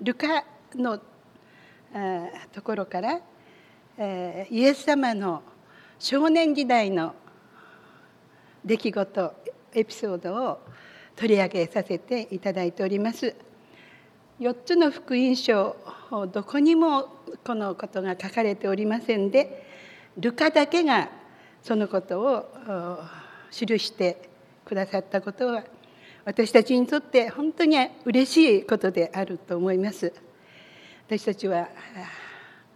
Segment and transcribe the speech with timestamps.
[0.00, 0.44] ルカ
[0.74, 0.98] の
[2.52, 3.20] ところから
[4.50, 5.42] イエス様の
[5.98, 7.14] 少年時代の
[8.64, 9.34] 出来事
[9.74, 10.60] エピソードを
[11.16, 13.34] 取り上げさせていただいております。
[14.38, 15.76] 4つの福音書
[16.32, 17.08] どこにも
[17.44, 19.66] このことが書かれておりませんで
[20.16, 21.08] ルカだけが
[21.60, 22.48] そのことを
[23.50, 24.28] 記して
[24.64, 25.64] くださったことは
[26.28, 30.12] 私たちにとって本当に嬉しいことであると思います。
[31.06, 31.70] 私たちは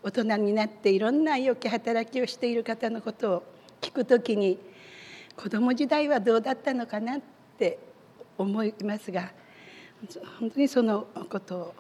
[0.03, 3.43] 大人になっていろんな良き働きをしている方のことを
[3.83, 4.59] 聞くときに
[5.37, 7.21] 子供時代はどうだったのかなっ
[7.59, 7.79] て
[8.39, 9.31] 思いますが
[10.41, 11.75] 本当にそのこと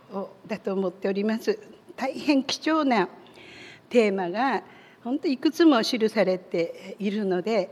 [0.47, 1.59] だと思っております
[1.97, 3.09] 大変貴重な
[3.89, 4.63] テーマが
[5.03, 7.71] 本当いくつも記されているので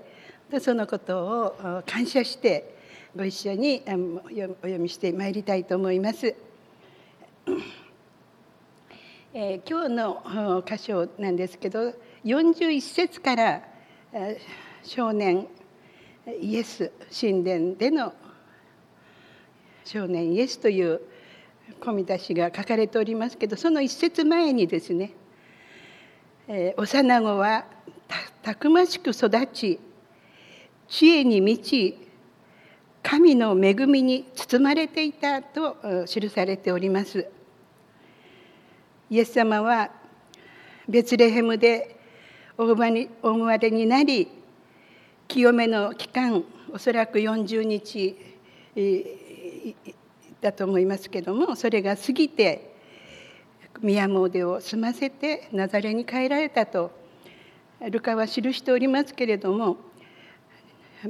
[0.59, 2.80] そのことを感謝して
[3.17, 6.33] ご一緒にお読みしてまいりたいと思います。
[9.35, 11.93] えー、今日の箇所なんですけど
[12.25, 13.63] 41節から
[14.85, 15.49] 少年
[16.41, 18.13] イエス神殿での
[19.85, 21.01] 少年イエスという
[21.81, 25.15] 込み出しが書かれておりますけどその一節前にですね、
[26.47, 27.65] え、幼子は
[28.43, 29.81] たくましく育ち
[30.87, 32.10] 知恵に満ち
[33.03, 37.27] 神の恵みに包まれていたと記されております。
[39.11, 39.91] イエス様は
[40.89, 41.97] ベツレヘムで
[42.57, 44.29] お生まれになり
[45.27, 48.17] 清めの期間おそらく40日
[50.41, 52.75] だと思いますけどもそれが過ぎて
[53.81, 56.91] 宮詣を済ませてナザレに帰られたと
[57.81, 59.77] ルカは記しておりますけれども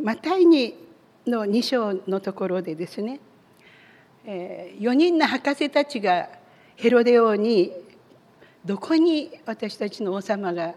[0.03, 0.75] マタイに
[1.27, 3.21] の2章のところでですね
[4.25, 6.29] 4人の博士たちが
[6.77, 7.73] ヘロデ王に
[8.65, 10.75] どこに私たちの王様が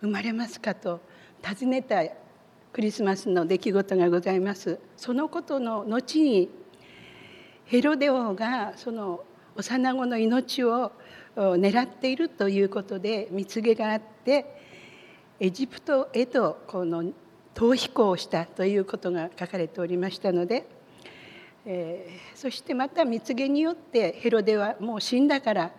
[0.00, 1.00] 生まれますかと
[1.42, 2.02] 尋ねた
[2.72, 4.78] クリスマスの出来事がございます。
[4.96, 6.48] そのことの後に
[7.64, 9.24] ヘロデ王がその
[9.56, 10.92] 幼子の命を
[11.36, 14.46] 狙っているということで蜜毛があって
[15.40, 17.12] エジプトへとこの
[17.58, 20.64] 逃避行をしたということが書かれておりましたので、
[21.66, 25.72] えー、そしてまた蜜毛によってヘロデはもう死んだから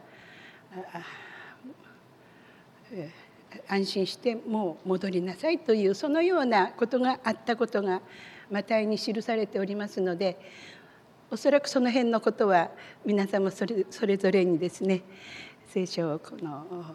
[3.70, 8.02] 安心してもう戻りなさいというそのようなことがあったことが
[8.52, 10.38] マタイに記されておりますので
[11.32, 12.72] おそらくその辺のことは
[13.06, 15.04] 皆さんもそれそれぞれにですね
[15.70, 16.86] 聖書をこの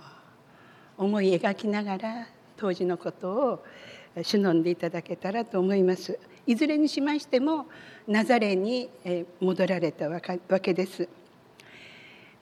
[0.98, 2.28] 思い描きながら
[2.58, 3.64] 当時のことを
[4.22, 6.18] 忍んでいただけたらと思います。
[6.46, 7.66] いずれにしましても
[8.06, 8.88] ナザレに
[9.40, 11.08] 戻られたわけです。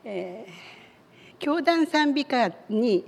[0.05, 3.05] えー、教団賛美歌に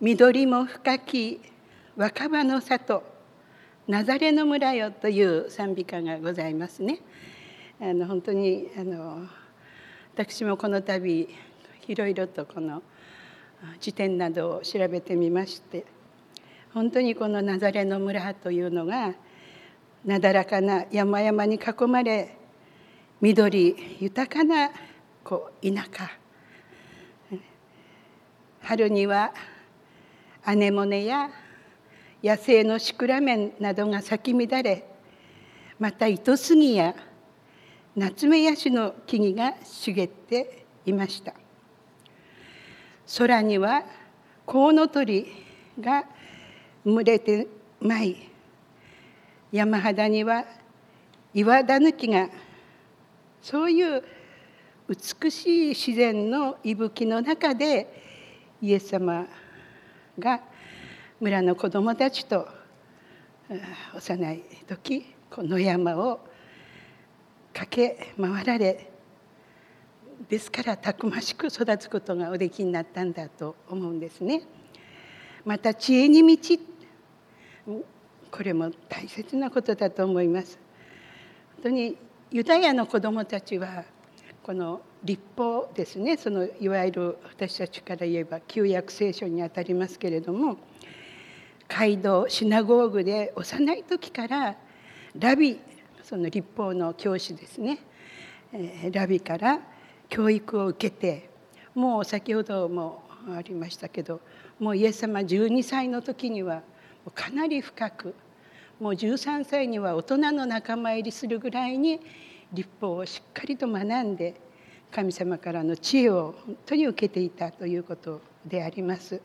[0.00, 1.40] 緑も深き
[1.96, 3.02] 若葉の里
[3.86, 7.00] ナザレの村よという賛美歌がございますね。
[7.80, 9.26] あの本当にあの
[10.14, 11.28] 私もこの度
[11.86, 12.82] いろいろとこの
[13.80, 15.86] 辞典などを調べてみまして
[16.72, 19.14] 本当にこのナザレの村というのが
[20.04, 22.36] なだらかな山々に囲まれ
[23.20, 24.70] 緑豊かな
[25.24, 26.10] こう田舎。
[28.62, 29.32] 春には
[30.44, 31.30] アネモネや
[32.22, 34.86] 野生のシクラメンなどが咲き乱れ
[35.78, 36.94] また糸杉や
[37.96, 41.34] 夏目ヤシの木々が茂っていました。
[43.18, 43.82] 空には
[44.46, 45.26] コウノトリ
[45.80, 46.04] が
[46.84, 47.46] 群れて
[47.80, 48.16] 舞い
[49.52, 50.44] 山肌には
[51.34, 52.28] 岩だぬきが
[53.42, 54.02] そういう
[54.88, 58.02] 美しい自然の息吹の中で
[58.60, 59.26] イエス様
[60.18, 60.40] が
[61.20, 62.48] 村の子供たちと
[63.94, 66.20] 幼い時この山を
[67.52, 68.90] 駆け回られ
[70.28, 74.42] ですからたくましく育つことがおできになったんだと思うんですね。
[75.44, 76.62] また知恵に満ち
[77.66, 80.58] これも大切なことだと思います。
[81.56, 81.96] 本当に
[82.30, 83.84] ユダヤの子どもたちは
[84.42, 90.56] この立法ですねそのいわゆる私たちから言えば旧約聖書にあたりますけれども
[91.68, 94.56] 街道シナゴーグで幼い時から
[95.18, 95.58] ラビ
[96.02, 97.80] その立法の教師ですね
[98.92, 99.60] ラビから
[100.08, 101.30] 教育を受けて
[101.74, 103.02] もう先ほども
[103.36, 104.20] ありましたけど
[104.58, 106.62] もうイエス様12歳の時には
[107.14, 108.14] かなり深く
[108.78, 112.00] もう13歳には大人の仲間入りするぐらいに
[112.52, 114.34] 立法をしっかりと学んで
[114.90, 119.20] 神様からの知恵を本当に受けていたということであります。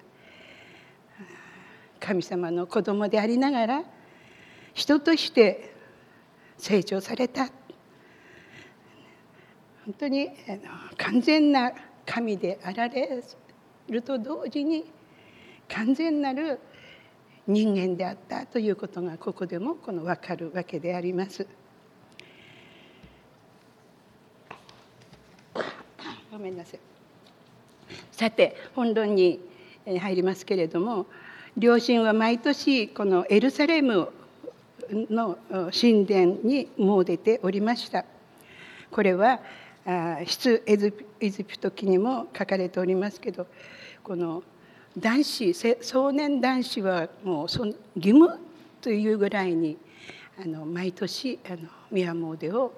[1.99, 3.83] 神様の子供でありながら
[4.73, 5.73] 人として
[6.57, 7.49] 成長された
[9.85, 10.29] 本当に
[10.97, 11.71] 完全な
[12.05, 13.23] 神であられ
[13.89, 14.85] ると同時に
[15.67, 16.59] 完全なる
[17.47, 21.45] 人間であったということがここでもこの分かるわけであります。
[26.31, 26.79] ごめんなさい。
[28.11, 29.39] さて本論に
[29.85, 31.05] 入りますけれども
[31.55, 34.09] 両親は毎年このエルサレム
[34.91, 35.37] の
[35.71, 38.05] 神殿に詣でておりました。
[38.91, 39.39] これは
[39.85, 40.75] 出エ
[41.29, 43.45] ジプト記にも書かれておりますけど
[44.03, 44.43] この
[44.97, 48.39] 男子少年男子はもうその義務
[48.81, 49.77] というぐらいに
[50.41, 51.57] あの毎年あの
[51.91, 52.73] 宮詣を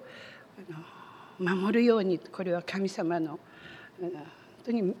[1.38, 3.38] あの守るようにこれは神様の
[4.00, 4.12] 本
[4.64, 4.94] 当に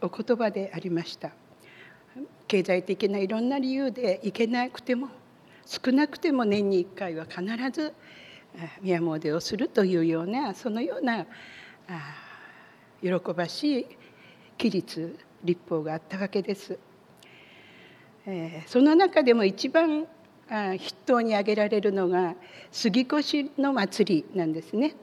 [0.00, 1.30] お言葉でありました。
[2.46, 5.08] 経済的ないろんな理由で行けなくても
[5.66, 7.42] 少なくても年に1回は必
[7.72, 7.94] ず
[8.82, 11.26] 宮詣をするというようなそのような
[13.02, 13.86] 喜ばしい
[14.58, 16.78] 規律立法があったわけです。
[18.66, 20.06] その中でも一番
[20.48, 22.34] 筆頭に挙げられるのが
[22.70, 24.94] 杉越の祭りなんですね。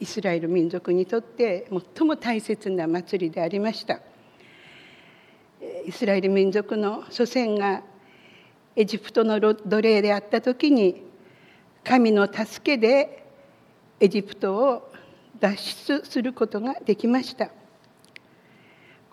[0.00, 4.00] イスラエル民族にとって最も大切な祭りでありました。
[5.86, 7.82] イスラエル民族の祖先が
[8.74, 11.04] エジプトの奴隷であった時に
[11.84, 13.26] 神の助けで
[14.00, 14.91] エジプトを
[15.42, 17.46] 脱出することができました。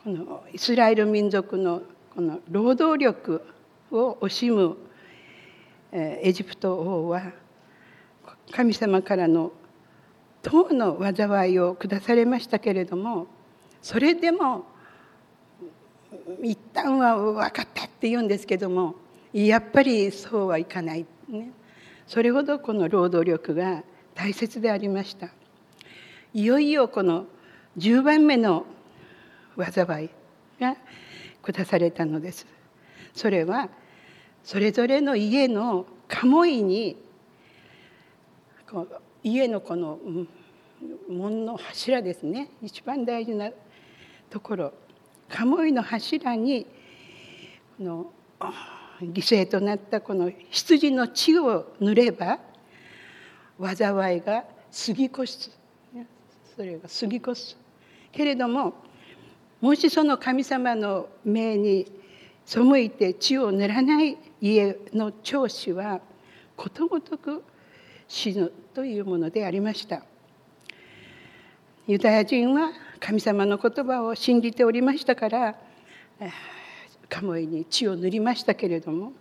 [0.03, 1.81] このイスラエル民族の
[2.13, 3.43] この労働力
[3.91, 4.77] を惜しむ
[5.91, 7.31] エジプト王は
[8.51, 9.51] 神様からの
[10.43, 13.25] 党の災いを下されましたけれども
[13.81, 14.65] それでも
[16.43, 18.93] 一旦は分かったって言うんですけども
[19.33, 21.49] やっぱりそうはいかない、ね、
[22.05, 23.83] それほどこの労働力が
[24.13, 25.29] 大切でありました。
[26.33, 27.25] いよいよこの
[27.77, 28.65] 10番目の
[29.57, 30.09] 災い
[30.59, 30.75] が
[31.41, 32.45] 下されたのです。
[33.13, 33.69] それは
[34.43, 36.97] それぞれの家の鴨居に
[39.23, 39.99] 家のこの
[41.09, 42.49] 門の柱ですね。
[42.61, 43.49] 一番大事な
[44.29, 44.73] ところ。
[45.29, 46.65] 鴨居の柱に
[47.77, 48.13] この
[49.01, 52.39] 犠牲となったこの羊の血を塗れば
[53.59, 54.43] 災いが
[54.85, 55.58] 過ぎ越す
[56.59, 57.57] それが過ぎ越す
[58.11, 58.73] けれども
[59.61, 61.91] もしその神様の命に
[62.45, 66.01] 背いて血を塗らない家の長子は
[66.57, 67.45] ことごとく
[68.09, 70.03] 死ぬというものでありました
[71.87, 75.55] ユダヤ人は神様の言葉を信じておりましたから
[77.07, 79.13] カモイに血を塗りましたけれども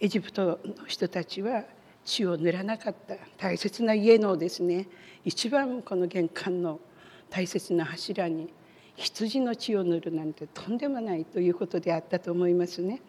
[0.00, 1.64] エジプトの人たちは
[2.08, 4.88] 血を塗らなかった大切な家のですね
[5.26, 6.80] 一番この玄関の
[7.28, 8.48] 大切な柱に
[8.96, 13.00] 羊の血を塗るなんてとんでもないということであったと思いますね。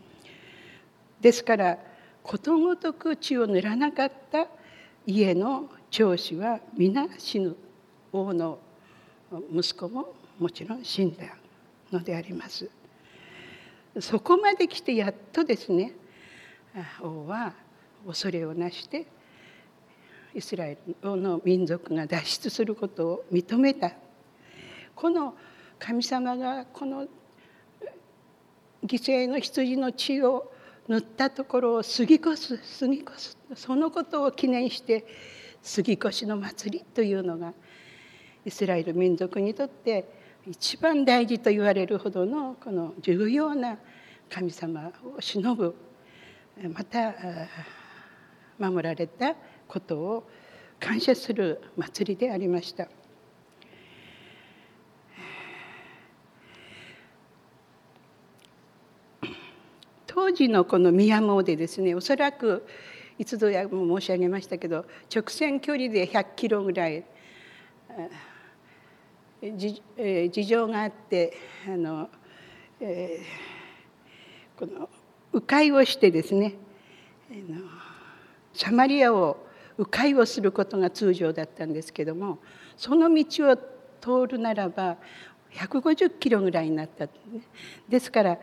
[1.22, 1.78] ですから
[2.22, 4.48] ことごとく血を塗らなかった
[5.08, 7.56] 家の長子は皆死ぬ
[8.12, 8.60] 王の
[9.52, 11.24] 息子ももちろん死んだ
[11.92, 12.70] のであります。
[14.02, 15.94] そこまで来てやっとですね
[17.02, 17.54] 王は
[18.06, 19.08] 恐れをなして
[20.34, 23.92] イスラエルの民族が脱出することを認めた。
[24.96, 25.36] この
[25.80, 27.08] 神様がこの
[28.86, 30.52] 犠牲の羊の血を
[30.88, 35.06] 塗ったところを過ぎ越す過ぎ越すそのことを記念して
[35.76, 37.54] 過ぎ越しの祭りというのが
[38.46, 40.06] イスラエル民族にとって
[40.48, 43.78] 一番大事と言われるほどのこの重要な
[44.30, 45.76] 神様を忍ぶ。
[46.74, 47.14] また
[48.60, 49.36] 守られた
[49.68, 50.30] ことを
[50.80, 52.88] 感謝する祭りでありました。
[60.06, 62.66] 当時のこの宮詣でですねおそらく
[63.18, 67.06] 一度も申し上げましたけど直線距離で100キロぐらい
[69.42, 71.38] 事情があって
[71.68, 72.10] あの、
[72.82, 74.90] えー、この
[75.34, 76.56] 迂回をしてですね
[77.32, 77.89] あの
[78.60, 79.38] サマリアを
[79.78, 82.40] 迂回をすることが通常だったんですけども
[82.76, 83.56] その道を
[84.02, 84.98] 通るならば
[85.54, 87.08] 150キロぐらいになった、
[87.88, 88.38] ですから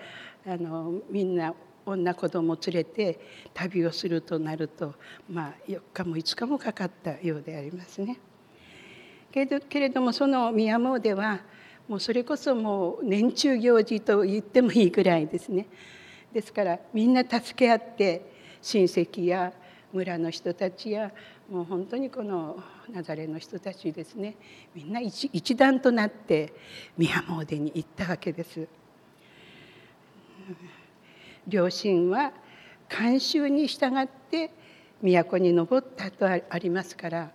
[0.47, 1.55] あのみんな
[1.85, 3.21] 女子供を連れて
[3.53, 4.95] 旅をするとなると、
[5.31, 8.19] まあ、4日も5日もかかったようでありますね。
[9.31, 11.41] けれどけれどもその宮詣では
[11.87, 15.67] もうそれこそもう年中行事と言ってもいいぐらいですね。
[16.33, 18.33] ですからみんな助け合って
[18.63, 19.53] 親戚や
[19.97, 21.11] 村の人たちや
[21.51, 22.63] もう本当にこの
[22.93, 24.37] ナザレの人たちですね
[24.75, 26.53] みんな一一団となって
[26.99, 28.69] 宮詣に行ったわけです。
[31.49, 32.33] 両親は
[32.89, 34.51] 慣習に従って
[35.03, 37.31] 都に登ったとありますから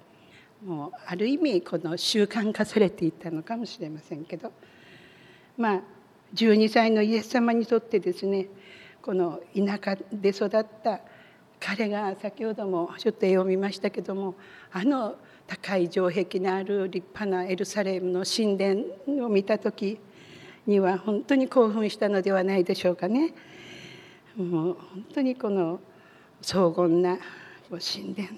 [0.65, 4.51] もうある意味この習慣化されていたのかもしれませんけど
[5.58, 5.82] まあ
[6.36, 8.48] 12歳のイエス様にとってですね
[9.01, 11.01] この田舎で育った
[11.62, 14.36] 彼が先ほどもちょっと絵を見ましたけども
[14.72, 15.15] あの
[15.46, 20.00] 高い城壁のある立派なエルサレムの神殿を見た時
[20.65, 23.34] には本当に興奮したのではないでしょうかね。
[24.36, 25.80] もう本当にこの
[26.41, 27.18] 荘厳な
[27.70, 28.30] 神殿、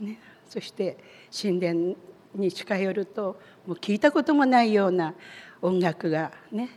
[0.00, 0.18] ね、
[0.48, 0.96] そして
[1.30, 1.96] 神殿
[2.34, 5.14] に近寄るともう聞いたこともないような
[5.60, 6.70] 音楽がね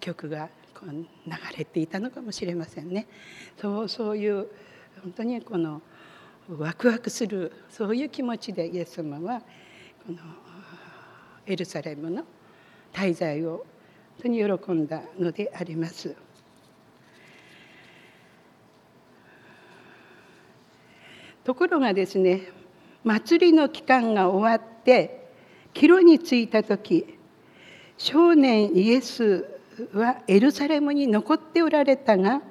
[0.00, 0.48] 曲が
[0.92, 1.06] 流
[1.56, 3.06] れていたのかもしれませんね。
[3.60, 4.48] そうそういう
[5.02, 5.80] 本当にこの
[6.48, 9.40] ワクワクするそういう気持ちでイエス様は
[10.06, 10.18] この
[11.46, 12.24] エルサレムの
[12.92, 13.64] 滞在を
[14.22, 16.14] 本当に喜んだのであります。
[21.44, 22.48] ところがですね
[23.02, 25.28] 祭りの期間が終わって
[25.74, 27.18] 帰路に着いた時
[27.98, 29.53] 少年イエス
[29.92, 32.42] はエルサレムに残っておられたが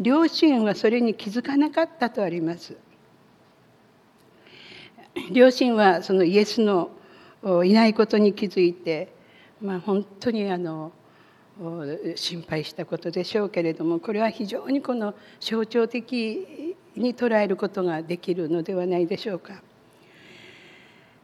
[0.00, 2.76] 両親はそれに気づかなかったとあります。
[5.30, 6.90] 両親はそのイエスの
[7.64, 9.12] いないことに気づいて、
[9.60, 10.90] まあ、本当にあの
[12.16, 19.62] 心配したことでしょうけれどもこれは非常にこの象徴的に捉えることができるのではないでしょうか。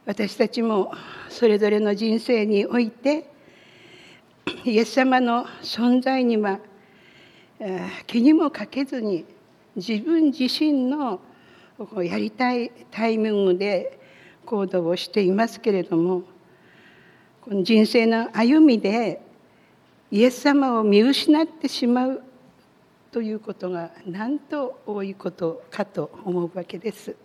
[0.05, 0.93] 私たちも
[1.29, 3.30] それぞれの人生において
[4.63, 6.59] イエス様の存在には
[8.05, 9.25] 気にもかけずに
[9.75, 11.19] 自分自身の
[12.03, 13.99] やりたいタイミングで
[14.45, 16.23] 行動をしていますけれども
[17.41, 19.21] この人生の歩みで
[20.11, 22.21] イエス様を見失ってしまう
[23.11, 27.15] ということがなんと多いことかと思うわけです。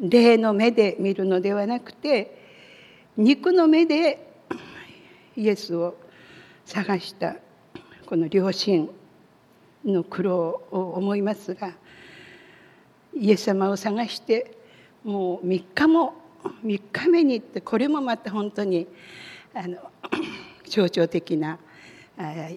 [0.00, 2.38] 霊の目で見るのではなくて
[3.16, 4.27] 肉の目で
[5.38, 5.94] イエスを
[6.66, 7.36] 探した
[8.06, 8.90] この両親
[9.84, 11.74] の苦労を思いますが
[13.14, 14.56] イエス様を探して
[15.04, 16.14] もう3日も
[16.64, 18.88] 3日目に行ってこれもまた本当に
[19.54, 19.78] あの
[20.68, 21.60] 象徴的な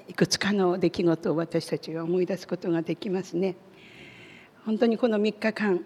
[0.09, 3.55] いくつかの出来事を私たちが思い出すことができますね。
[4.65, 5.85] 本当にこの3日間、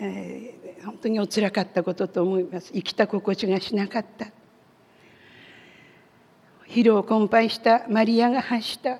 [0.00, 4.26] えー、本当におつらかったことと思います生きた心地がしなかった
[6.72, 8.98] 疲労困憊したマリアが発した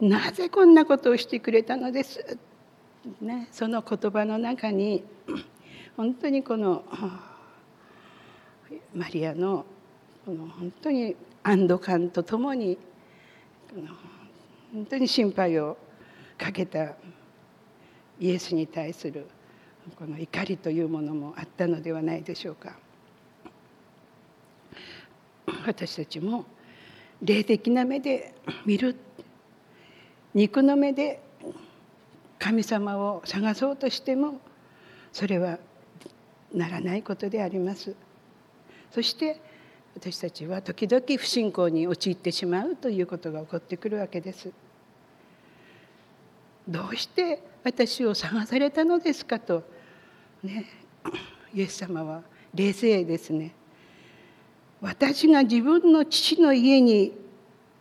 [0.00, 2.38] なぜこんなことをしてくれたのです、
[3.20, 5.04] ね、その言葉の中に
[5.94, 6.82] 本当にこの
[8.96, 9.66] マリアの
[10.24, 12.78] この本当に安堵感とともに
[14.72, 15.76] 本当に心配を
[16.38, 16.94] かけた
[18.18, 19.26] イエスに対する
[19.96, 22.78] この怒りというものもあったのではないでしょうか。
[25.66, 26.46] 私たちも
[27.22, 28.34] 霊的な目で
[28.64, 28.96] 見る
[30.34, 31.20] 肉の目で
[32.38, 34.40] 神様を探そうとしても
[35.12, 35.58] それは
[36.54, 37.94] ならないことであります。
[38.90, 39.40] そして
[39.94, 44.50] 私たちは時々不信仰に陥ってしまうということが起こってくるわけです。
[46.66, 49.64] どうして私を探されたのですかと、
[50.42, 50.66] ね、
[51.52, 52.22] イエス様は
[52.54, 53.52] 冷静ですね。
[54.80, 57.12] 私が自分の父の家に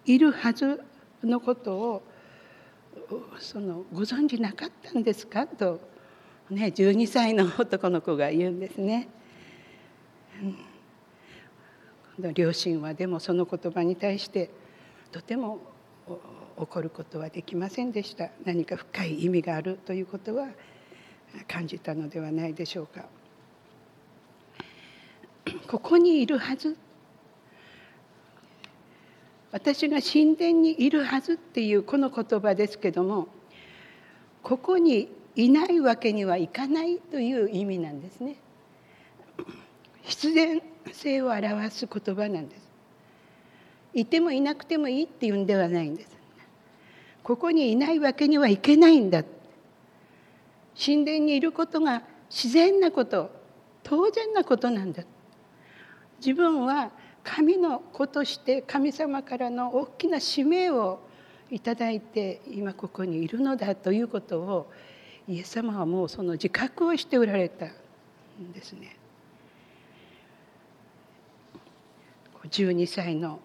[0.05, 0.83] いるはず
[1.23, 2.03] のことを
[3.39, 5.47] そのご存じなかったんですか？
[5.47, 5.79] と、
[6.49, 9.07] ね、12歳の男の子が言うんですね。
[12.33, 14.49] 両親はでもその言葉に対して
[15.11, 15.59] とても
[16.57, 18.29] 怒ることはできませんでした。
[18.43, 20.47] 何か深い意味があるということは
[21.47, 23.05] 感じたのではないでしょうか。
[25.67, 26.75] ここにいるはず
[29.51, 33.27] 私が神殿にいるはずっていうこの言葉ですけども
[34.43, 38.35] ここにいないわけにはいかないという意味なんですね。
[40.03, 42.69] 必然性を表す言葉なんです。
[43.93, 46.09] いてもいなくてもいいっていうんではないんです。
[47.23, 49.23] ここにいないわけにはいけないんだ。
[50.83, 53.29] 神殿にいることが自然なこと
[53.83, 55.03] 当然なことなんだ。
[56.19, 56.91] 自分は
[57.29, 60.99] 神の子として神様からの大きな使命を
[61.51, 64.71] いただいて今ここにいるのだということを
[65.27, 68.97] イエス様はもうその自覚をしておられたんですね。
[72.45, 73.39] 12歳の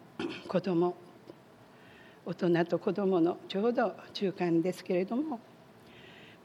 [0.48, 0.96] 子供
[2.24, 5.40] 大人と子供のちょうど中間ですけれども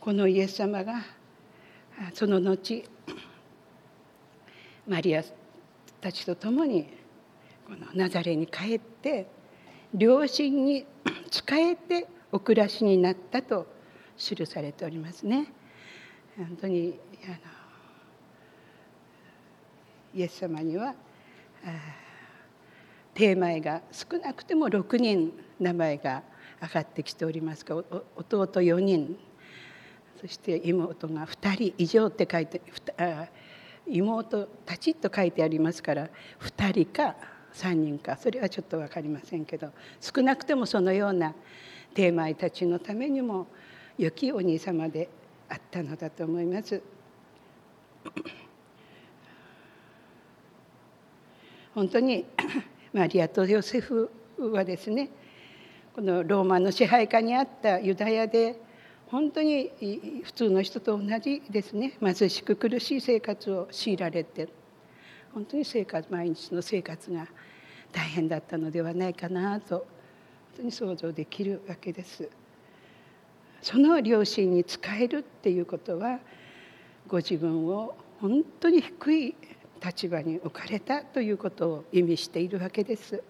[0.02, 1.06] このイエス様が
[2.14, 2.84] その後
[4.86, 5.24] マリア
[6.02, 6.99] たちと共に
[7.70, 9.28] このナザレに帰って
[9.94, 10.88] 両親に
[11.30, 13.68] 仕えてお暮らしになったと
[14.18, 15.54] 記されておりますね。
[16.36, 17.36] 本当にあの
[20.16, 20.96] イエス様には
[23.14, 26.24] テーマ絵が少なくても6人名前が
[26.64, 29.16] 上がってきておりますが弟4人
[30.20, 32.62] そして妹が2人以上って書いて
[33.86, 36.10] 妹たちと書いてありますから
[36.40, 37.16] 2人か
[37.54, 41.34] 3人かそれはちょっと分かりませんけど少なくてもそのような
[41.94, 43.48] テーマたちのためにも
[43.98, 45.10] 良きお兄様で
[45.50, 46.82] あったのだと思います。
[51.76, 52.26] 本当に
[52.94, 55.10] マリアとヨセフはですね
[55.94, 58.56] このローマの支配下にあったユダヤで
[59.08, 59.72] 本当に
[60.24, 64.50] 普通の人と同じですね貧しく苦しい生活を強いられて
[65.34, 67.28] 本当に生活毎日の生活が
[67.92, 69.86] 大変だったのではないかなと本
[70.58, 72.30] 当に想像できるわけです。
[73.62, 76.20] その両親に仕えるっていうことは
[77.08, 79.36] ご自分を本当に低い
[79.84, 83.22] 立場に置かれたということを意味しているわけです。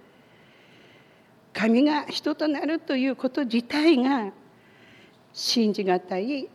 [1.54, 4.32] 神が人となるということ自体が
[5.34, 6.48] 信じがたい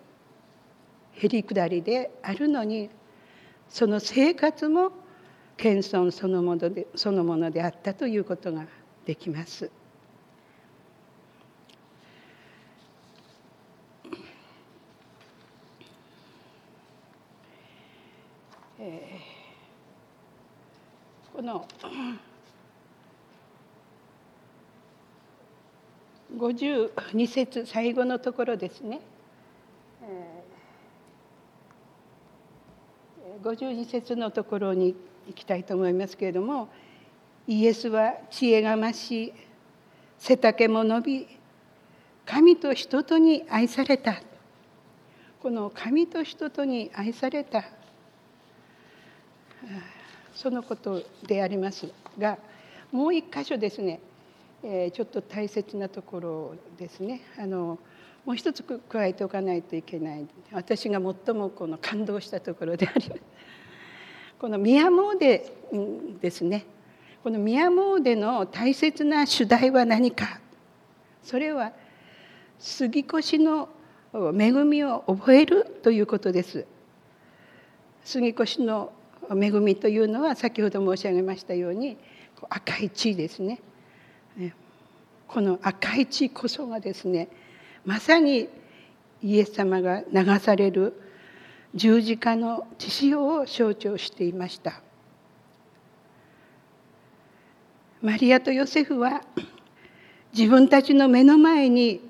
[1.13, 2.91] へりくだりであるのに
[3.69, 4.93] その生活も
[5.57, 8.67] 謙遜そのものでそのものであったということが
[9.07, 9.71] できます。
[18.79, 21.67] えー、この
[26.37, 29.01] 52節最後のところですね、
[30.03, 34.95] えー、52節のところに
[35.27, 36.69] 行きたいと思いますけれども
[37.47, 39.33] イエスは知恵が増し
[40.19, 41.29] 背丈も伸び
[42.25, 44.23] 神と人とに愛された。
[45.43, 47.65] この神と人とに愛された
[50.35, 51.87] そのことであります
[52.19, 52.39] が
[52.91, 54.01] もう一箇所ですね
[54.63, 57.21] えちょっと大切なところですね。
[57.39, 57.79] あの
[58.25, 60.27] もう一つ加えておかないといけない。
[60.53, 63.21] 私が最もこの感動したところであります。
[64.39, 65.43] この宮詣
[66.21, 66.67] ですね。
[67.23, 70.41] この宮詣の大切な主題は何か。
[71.23, 71.73] それは
[72.59, 73.69] 杉越の
[74.13, 76.67] 恵みを覚えるということです。
[78.05, 78.93] 杉越の
[79.31, 81.97] 恵みというのは先ほど申し上げましたように
[82.51, 83.61] 赤い地ですね。
[85.27, 87.29] この赤い血こそがですね
[87.85, 88.49] まさに
[89.23, 91.01] イエス様が流される
[91.75, 94.81] 十字架の血潮を象徴していました
[98.01, 99.23] マリアとヨセフは
[100.37, 102.01] 自分たちの目の前に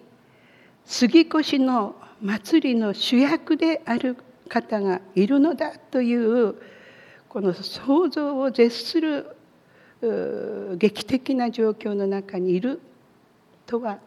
[0.85, 4.16] 杉越の祭りの主役である
[4.48, 6.57] 方がいるのだという
[7.29, 9.37] この想像を絶する
[10.77, 12.81] 劇的な状況の中にいる
[13.66, 13.98] とは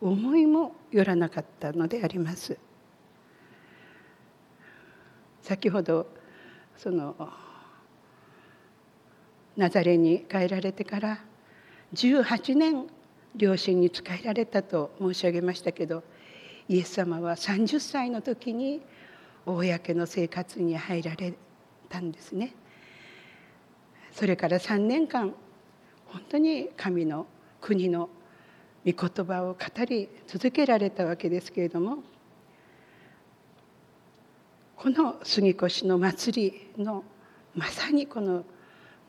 [0.00, 2.56] 思いもよらなかったのであります。
[5.48, 6.06] 先ほど
[6.76, 7.16] その
[9.56, 11.20] ナザレに帰られてから
[11.94, 12.86] 18年
[13.34, 16.04] 両親に仕えられたと申し上げましたけど
[16.68, 18.82] イエス様は30歳の時に
[19.46, 21.32] 公の生活に入られ
[21.88, 22.54] たんですね。
[24.12, 25.32] それから3年間
[26.08, 27.26] 本当に神の
[27.62, 28.10] 国の
[28.84, 32.02] 御言葉を語り続けられたわけですけれども
[34.78, 37.02] この杉越の祭りの
[37.56, 38.44] まさにこの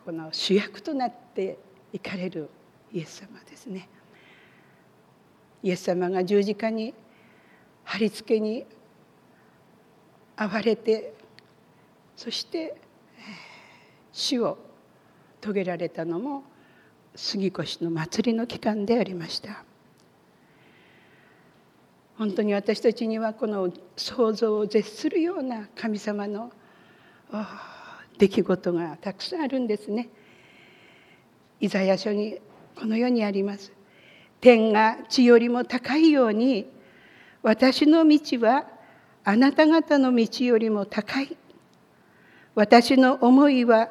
[0.03, 1.59] この主役となって
[1.93, 2.49] いかれる
[2.91, 3.87] イエス様ですね。
[5.61, 6.95] イエス様が十字架に
[7.83, 8.65] 貼り付けに
[10.35, 11.13] 遭われて
[12.15, 12.75] そして
[14.11, 14.57] 死を
[15.39, 16.43] 遂げられたのも
[17.15, 19.63] 杉越の祭りの期間でありました
[22.19, 26.51] 本当に私たちにはこの想像を絶するような神様の
[28.17, 30.09] 出来事がたくさんあるんですね。
[31.61, 32.37] イザヤ書に
[32.75, 33.71] このようにあります。
[34.41, 36.69] 天が地よりも高いように
[37.41, 38.65] 私の道は
[39.23, 41.37] あなた方の道よりも高い。
[42.53, 43.87] 私の思いは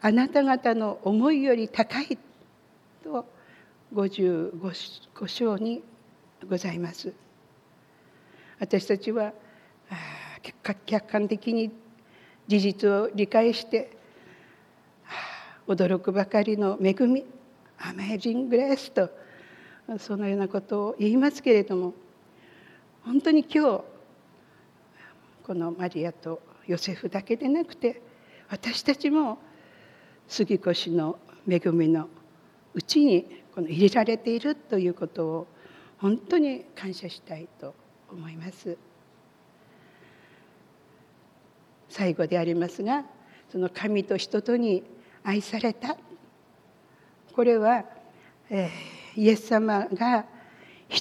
[0.00, 2.18] あなた方の思いより高い
[3.04, 3.24] と
[3.94, 5.84] 55章に
[6.48, 7.12] ございます。
[8.60, 9.32] 私たちは
[10.86, 11.70] 客観的に
[12.46, 13.96] 事実を理解して
[15.66, 17.24] 驚くばかりの恵み
[17.78, 19.10] アメージングレースと
[19.98, 21.94] そのようなことを言いますけれども
[23.04, 23.84] 本当に今日
[25.44, 28.02] このマリアとヨセフだけでなくて
[28.50, 29.38] 私たちも
[30.26, 31.18] 杉越の
[31.48, 32.08] 恵みの
[32.74, 35.46] うちにこの入れられているということを
[35.98, 37.74] 本当に感謝したいと
[38.10, 38.76] 思います。
[41.88, 43.04] 最後でありますが
[43.50, 44.82] その神と人とに
[45.24, 45.96] 愛された。
[47.32, 47.84] これは、
[48.50, 50.26] えー、イエス様が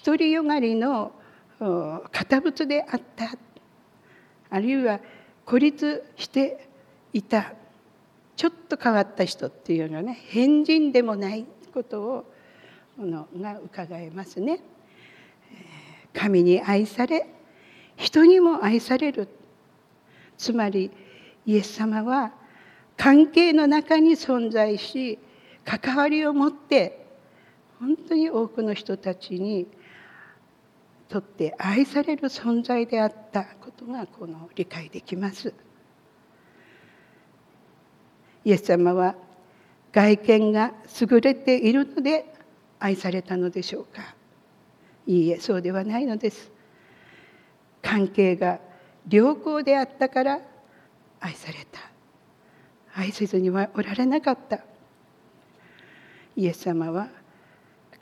[0.06, 1.12] 独りよがりの
[2.12, 3.32] 堅物であった。
[4.50, 5.00] あるいは
[5.46, 6.68] 孤立して
[7.14, 7.54] いた。
[8.36, 12.26] ちょっと変わった人っていうのはね変人でもないことを
[12.98, 14.60] のが伺えますね。
[16.18, 17.28] 神に愛され
[17.96, 19.28] 人にも愛される
[20.38, 20.92] つまり
[21.46, 22.34] イエス様は
[22.98, 25.20] 関係の中に存在し
[25.64, 27.06] 関わりを持って
[27.80, 29.68] 本当に多くの人たちに
[31.08, 35.54] とって愛される存在であったことがこの理解できます。
[38.44, 39.16] イエス様は
[39.94, 42.34] 外見が優れているので
[42.80, 44.16] 愛されたのでしょうか
[45.08, 46.52] いいえそうではないのです。
[47.82, 48.60] 関係が
[49.10, 50.40] 良好であったから
[51.20, 51.80] 愛された。
[52.94, 54.60] 愛せずにはおられなかった。
[56.36, 57.08] イエス様は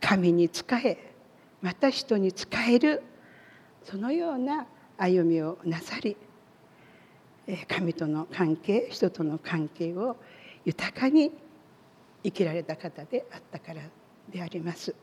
[0.02, 1.14] 神に仕え
[1.62, 3.02] また人に仕える
[3.84, 6.18] そのような歩みをなさり
[7.68, 10.18] 神との関係人との関係を
[10.66, 11.32] 豊かに
[12.24, 13.82] 生きられた方であったから
[14.32, 14.94] であります。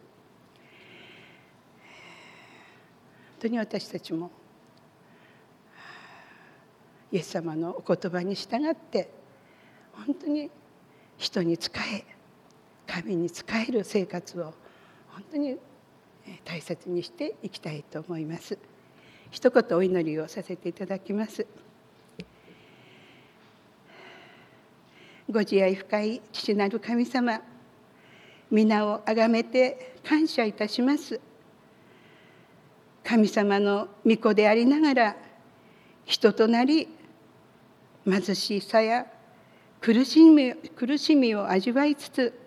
[3.32, 4.31] 本当に私たちも
[7.11, 9.11] イエス様のお言葉に従って
[9.93, 10.49] 本当に
[11.19, 12.05] 人に仕え
[12.87, 14.55] 神に仕える生活を
[15.09, 15.57] 本当に
[16.45, 18.57] 大切にしていきたいと思います。
[19.31, 21.45] 一言お祈りをさせていただきます。
[25.29, 27.41] ご自愛深い父なる神様
[28.51, 31.21] 皆をあがめて感謝いたします。
[33.05, 35.17] 神様の御子でありながら
[36.05, 36.89] 人となり
[38.05, 39.07] 貧しさや
[39.81, 42.39] 苦しみ苦しみを味わいつつ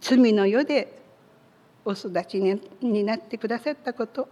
[0.00, 1.00] 罪の世で
[1.84, 4.28] お育ちになってくださったこと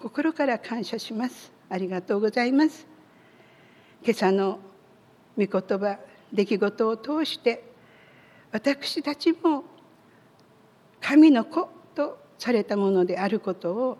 [0.00, 1.52] 心から感謝します。
[1.68, 2.86] ありがとうございます。
[4.04, 4.58] 今朝の
[5.36, 5.48] 御言
[5.78, 5.98] 葉
[6.32, 7.64] 出来事を通して
[8.52, 9.64] 私たちも
[11.00, 13.98] 神の子とされたものであることを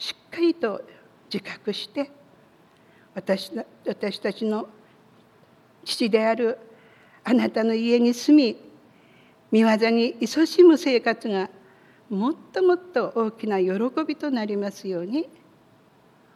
[0.00, 0.80] しっかりと
[1.32, 2.10] 自覚して
[3.14, 3.52] 私
[3.86, 4.66] 私たちの
[5.84, 6.58] 父である
[7.22, 8.56] あなたの家に住
[9.52, 11.50] み御業に勤しむ生活が
[12.08, 13.72] もっともっと大きな喜
[14.06, 15.28] びとなりますように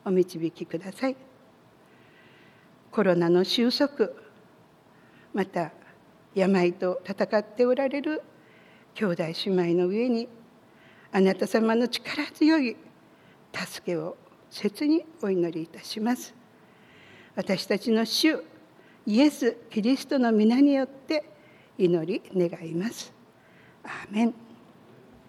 [0.04, 1.16] お導きください。
[2.90, 4.10] コロナの収束
[5.32, 5.72] また
[6.34, 8.22] 病と闘っておられる
[8.94, 10.28] 兄弟姉妹の上に
[11.10, 12.76] あなた様の力強い
[13.54, 14.16] 助けを
[14.50, 16.34] 切にお祈りいたします。
[17.36, 18.42] 私たちの主
[19.06, 21.24] イエス・キリストの皆によって
[21.78, 23.12] 祈り願います。
[23.84, 24.34] アーメン